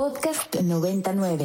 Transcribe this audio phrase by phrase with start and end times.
[0.00, 1.44] Podcast 99.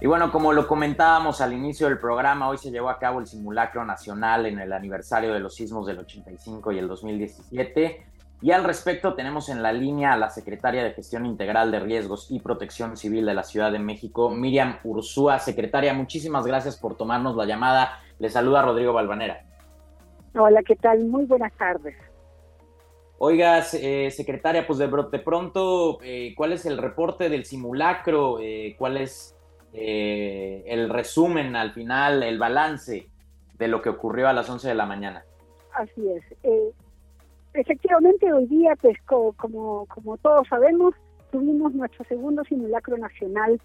[0.00, 3.26] Y bueno, como lo comentábamos al inicio del programa, hoy se llevó a cabo el
[3.26, 8.06] simulacro nacional en el aniversario de los sismos del 85 y el 2017.
[8.40, 12.30] Y al respecto tenemos en la línea a la secretaria de Gestión Integral de Riesgos
[12.30, 15.38] y Protección Civil de la Ciudad de México, Miriam Ursúa.
[15.38, 17.98] Secretaria, muchísimas gracias por tomarnos la llamada.
[18.18, 19.44] Le saluda Rodrigo Balvanera.
[20.34, 21.04] Hola, ¿qué tal?
[21.04, 21.96] Muy buenas tardes.
[23.22, 28.38] Oigas, eh, secretaria, pues de, pronto, eh, ¿cuál es el reporte del simulacro?
[28.40, 29.36] Eh, ¿Cuál es
[29.74, 33.08] el resumen al final, el balance
[33.58, 35.22] de lo que ocurrió a las 11 de la mañana?
[35.74, 36.24] Así es.
[37.52, 39.86] efectivamente, hoy día, pues como,
[40.22, 40.94] todos sabemos,
[41.30, 43.60] tuvimos nuestro segundo simulacro nacional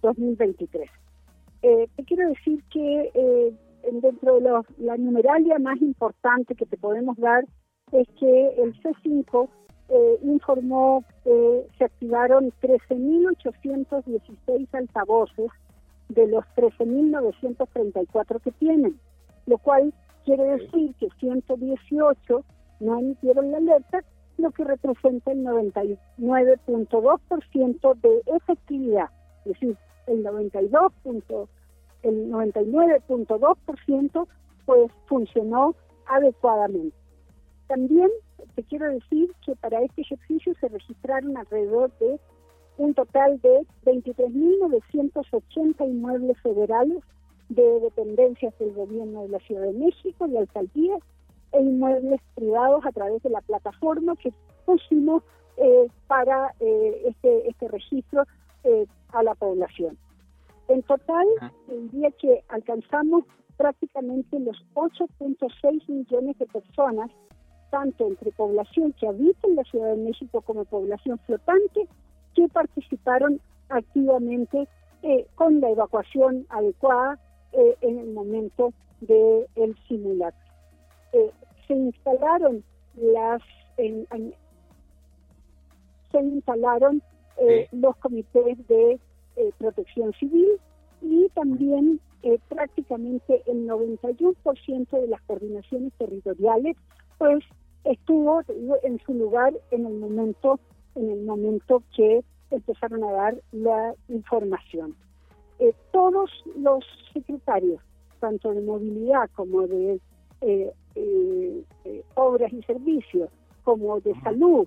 [0.00, 0.88] 2023.
[1.60, 3.52] te quiero decir que
[4.00, 7.44] dentro de la numeralia más importante que te podemos dar
[7.92, 9.48] es que el C5
[9.88, 15.50] eh, informó que se activaron 13.816 altavoces
[16.08, 18.98] de los 13.934 que tienen,
[19.46, 19.92] lo cual
[20.24, 22.44] quiere decir que 118
[22.80, 24.02] no emitieron la alerta,
[24.36, 29.10] lo que representa el 99.2% de efectividad,
[29.44, 29.76] es decir,
[30.06, 30.92] el 92.
[32.02, 34.26] el 99.2%
[34.64, 35.74] pues funcionó
[36.06, 36.96] adecuadamente.
[37.68, 38.10] También
[38.54, 42.20] te quiero decir que para este ejercicio se registraron alrededor de
[42.78, 47.02] un total de 23.980 inmuebles federales
[47.48, 51.00] de dependencias del gobierno de la Ciudad de México, de alcaldías
[51.52, 54.32] e inmuebles privados a través de la plataforma que
[54.64, 55.22] pusimos
[55.56, 58.24] eh, para eh, este, este registro
[58.64, 59.98] eh, a la población.
[60.68, 61.26] En total,
[61.68, 63.24] el día que alcanzamos
[63.56, 67.10] prácticamente los 8.6 millones de personas
[67.70, 71.86] tanto entre población que habita en la Ciudad de México como población flotante,
[72.34, 74.68] que participaron activamente
[75.02, 77.18] eh, con la evacuación adecuada
[77.52, 80.52] eh, en el momento del el simulacro.
[81.12, 81.30] Eh,
[81.66, 82.64] se instalaron
[82.96, 83.42] las
[86.10, 87.00] se instalaron
[87.70, 88.98] los comités de
[89.56, 90.48] protección civil
[91.00, 92.00] y también
[92.48, 96.76] prácticamente el 91% de las coordinaciones territoriales
[97.18, 97.44] pues
[97.84, 98.42] estuvo
[98.82, 100.58] en su lugar en el momento
[100.98, 104.96] en el momento que empezaron a dar la información.
[105.58, 107.80] Eh, todos los secretarios,
[108.20, 110.00] tanto de movilidad como de
[110.40, 111.64] eh, eh,
[112.14, 113.30] obras y servicios,
[113.64, 114.66] como de salud,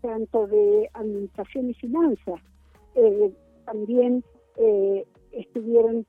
[0.00, 2.40] tanto de administración y finanzas,
[3.64, 4.22] también
[5.32, 6.06] estuvieron,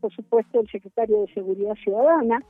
[0.00, 2.44] por supuesto, el secretario de Seguridad Ciudadana,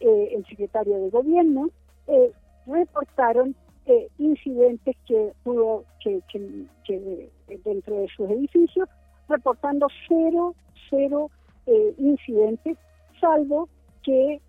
[0.00, 1.70] el secretario de Gobierno,
[2.06, 2.32] eh,
[2.66, 3.54] reportaron
[3.86, 7.30] eh, incidentes que pudo que, que,
[7.64, 8.88] dentro de sus edificios,
[9.28, 10.54] reportando cero,
[10.90, 11.30] cero
[11.66, 12.78] eh, incidentes,
[13.20, 13.68] salvo
[14.02, 14.40] que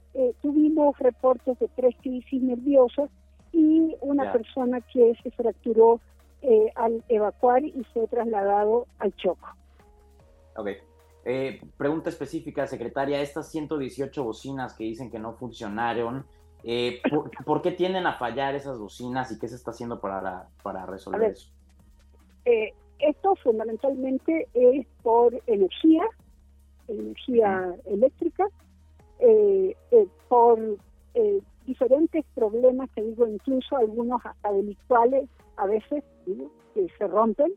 [0.41, 3.09] tuvimos reportes de tres crisis nerviosas
[3.51, 5.99] y una persona que se fracturó
[6.75, 9.45] al evacuar y fue trasladado al Choco.
[10.55, 10.77] Okay.
[11.75, 16.25] pregunta específica, secretaria, estas 118 bocinas que dicen que no funcionaron,
[16.67, 16.99] eh,
[17.45, 21.29] ¿por, qué tienden a fallar esas bocinas y qué se está haciendo para, para resolver
[21.29, 21.51] eso?
[22.43, 26.05] Eh, esto fundamentalmente es por energía,
[26.87, 28.47] energía eléctrica,
[29.19, 29.75] eh,
[30.27, 30.59] por
[31.67, 36.03] diferentes problemas, te digo, incluso algunos hasta delictuales a veces,
[36.73, 37.53] que se rompen,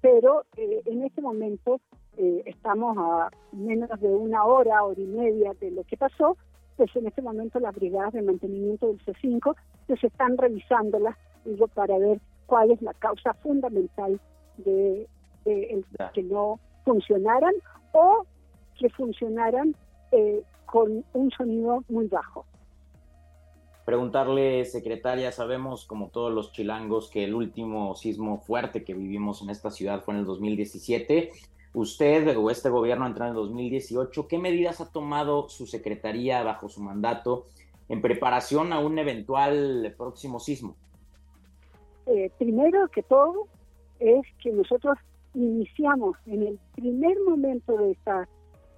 [0.00, 1.80] pero en este momento
[2.16, 6.36] estamos a menos de una hora, hora y media de lo que pasó,
[6.78, 9.54] pues en este momento las brigadas de mantenimiento del C5
[9.86, 14.18] pues están revisándolas digo, para ver cuál es la causa fundamental
[14.58, 15.06] de,
[15.44, 17.52] que no funcionaran
[17.92, 18.24] o
[18.78, 19.74] que funcionaran
[20.12, 22.46] eh, con un sonido muy bajo.
[23.84, 29.50] Preguntarle, secretaria, sabemos como todos los chilangos que el último sismo fuerte que vivimos en
[29.50, 31.32] esta ciudad fue en el 2017
[31.74, 36.68] usted o este gobierno entró en el 2018, ¿qué medidas ha tomado su secretaría bajo
[36.68, 37.46] su mandato
[37.88, 40.76] en preparación a un eventual próximo sismo?
[42.06, 43.46] Eh, primero que todo
[44.00, 44.98] es que nosotros
[45.34, 48.28] iniciamos en el primer momento de esta,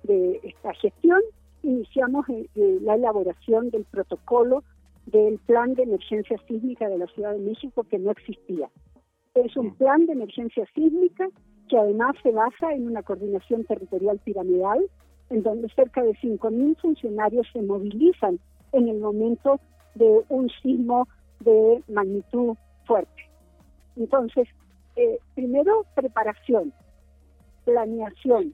[0.02, 1.20] de esta gestión,
[1.62, 4.64] iniciamos eh, eh, la elaboración del protocolo
[5.06, 8.68] del plan de emergencia sísmica de la Ciudad de México que no existía.
[9.34, 9.74] Es un mm.
[9.76, 11.28] plan de emergencia sísmica
[11.70, 14.84] que además se basa en una coordinación territorial piramidal,
[15.30, 18.40] en donde cerca de 5.000 funcionarios se movilizan
[18.72, 19.60] en el momento
[19.94, 21.06] de un sismo
[21.38, 22.56] de magnitud
[22.86, 23.30] fuerte.
[23.96, 24.48] Entonces,
[24.96, 26.72] eh, primero, preparación,
[27.64, 28.52] planeación,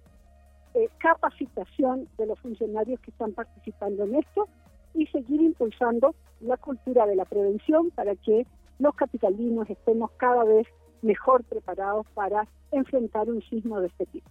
[0.75, 4.47] eh, capacitación de los funcionarios que están participando en esto
[4.93, 8.47] y seguir impulsando la cultura de la prevención para que
[8.79, 10.67] los capitalinos estemos cada vez
[11.03, 14.31] mejor preparados para enfrentar un sismo de este tipo.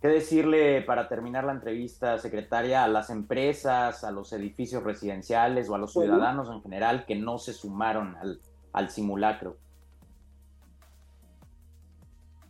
[0.00, 5.76] ¿Qué decirle para terminar la entrevista, secretaria, a las empresas, a los edificios residenciales o
[5.76, 8.40] a los ciudadanos en general que no se sumaron al,
[8.72, 9.56] al simulacro?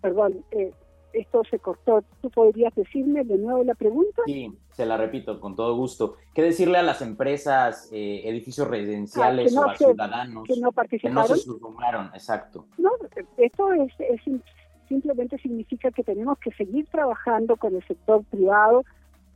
[0.01, 0.73] Perdón, eh,
[1.13, 2.03] esto se cortó.
[2.23, 4.23] ¿Tú podrías decirme de nuevo la pregunta?
[4.25, 6.17] Sí, se la repito con todo gusto.
[6.35, 11.25] ¿Qué decirle a las empresas, eh, edificios residenciales ah, o a ciudadanos que no participaron?
[11.25, 12.67] Que no se sumaron, exacto.
[12.79, 12.91] No,
[13.37, 13.93] esto es,
[14.89, 18.85] simplemente significa que tenemos que seguir trabajando con el sector privado,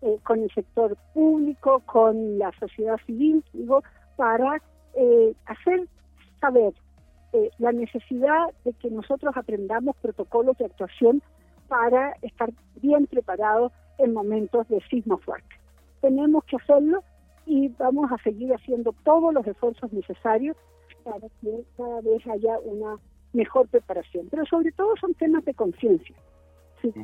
[0.02, 3.82] eh, con el sector público, con la sociedad civil, digo,
[4.16, 4.60] para
[4.94, 5.86] eh, hacer
[6.40, 6.74] saber
[7.58, 11.22] la necesidad de que nosotros aprendamos protocolos de actuación
[11.68, 12.50] para estar
[12.80, 15.56] bien preparados en momentos de sismo fuerte.
[16.00, 17.02] Tenemos que hacerlo
[17.46, 20.56] y vamos a seguir haciendo todos los esfuerzos necesarios
[21.04, 22.96] para que cada vez haya una
[23.32, 24.28] mejor preparación.
[24.30, 26.16] Pero sobre todo son temas de conciencia.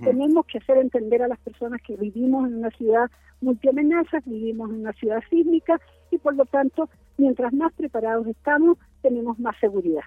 [0.03, 3.11] Tenemos que hacer entender a las personas que vivimos en una ciudad
[3.41, 5.81] multiamenazas, vivimos en una ciudad sísmica
[6.11, 10.05] y por lo tanto, mientras más preparados estamos, tenemos más seguridad.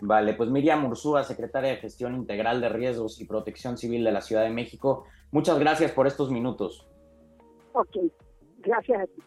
[0.00, 4.20] Vale, pues Miriam Ursúa, secretaria de Gestión Integral de Riesgos y Protección Civil de la
[4.20, 6.86] Ciudad de México, muchas gracias por estos minutos.
[7.72, 7.96] Ok,
[8.58, 9.22] gracias a ti.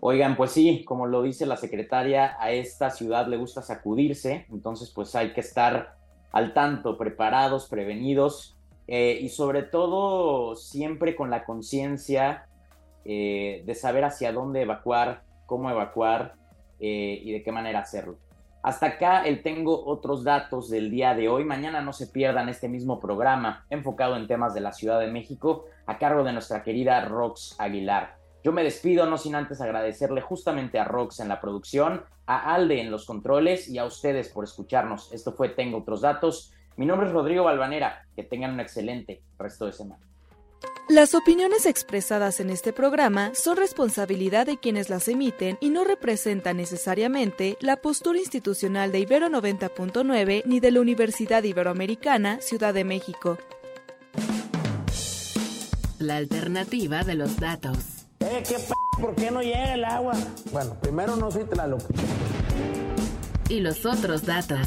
[0.00, 4.92] Oigan, pues sí, como lo dice la secretaria, a esta ciudad le gusta sacudirse, entonces
[4.94, 5.96] pues hay que estar
[6.30, 8.56] al tanto, preparados, prevenidos
[8.86, 12.46] eh, y sobre todo siempre con la conciencia
[13.04, 16.34] eh, de saber hacia dónde evacuar, cómo evacuar
[16.78, 18.18] eh, y de qué manera hacerlo.
[18.68, 21.42] Hasta acá el tengo otros datos del día de hoy.
[21.42, 25.64] Mañana no se pierdan este mismo programa enfocado en temas de la Ciudad de México
[25.86, 28.18] a cargo de nuestra querida Rox Aguilar.
[28.44, 32.82] Yo me despido no sin antes agradecerle justamente a Rox en la producción, a Alde
[32.82, 35.14] en los controles y a ustedes por escucharnos.
[35.14, 36.52] Esto fue Tengo otros datos.
[36.76, 38.02] Mi nombre es Rodrigo Balvanera.
[38.14, 40.06] Que tengan un excelente resto de semana.
[40.88, 46.56] Las opiniones expresadas en este programa son responsabilidad de quienes las emiten y no representan
[46.56, 53.36] necesariamente la postura institucional de Ibero 90.9 ni de la Universidad Iberoamericana Ciudad de México.
[55.98, 57.76] La alternativa de los datos.
[58.20, 60.14] Eh, ¿qué p ¿Por qué no llega el agua?
[60.52, 61.82] Bueno, primero no soy Tlaloc.
[63.50, 64.66] Y los otros datos.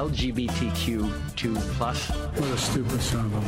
[0.00, 1.80] LGBTQ2+.
[1.80, 1.96] What
[2.52, 3.44] a stupid son of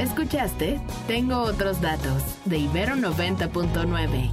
[0.00, 0.80] ¿Escuchaste?
[1.06, 4.32] Tengo otros datos de Ibero 90.9.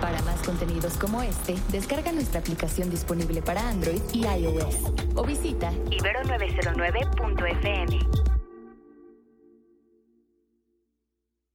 [0.00, 4.76] Para más contenidos como este, descarga nuestra aplicación disponible para Android y iOS
[5.16, 8.35] o visita ibero909.fm.